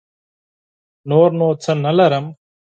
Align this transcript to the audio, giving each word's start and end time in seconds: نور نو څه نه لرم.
نور 1.09 1.29
نو 1.39 1.47
څه 1.63 1.71
نه 1.83 1.91
لرم. 1.97 2.25